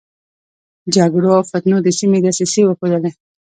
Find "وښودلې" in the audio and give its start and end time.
2.65-3.11